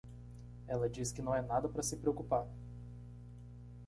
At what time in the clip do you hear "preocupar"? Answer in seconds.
1.95-2.47